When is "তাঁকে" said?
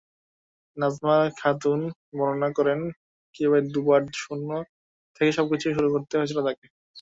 6.47-6.65